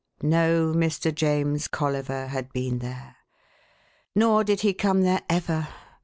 No 0.23 0.73
Mr. 0.73 1.13
James 1.13 1.67
Colliver 1.67 2.25
had 2.29 2.51
been 2.51 2.79
there. 2.79 3.17
Nor 4.15 4.43
did 4.43 4.61
he 4.61 4.73
come 4.73 5.03
there 5.03 5.21
ever. 5.29 5.67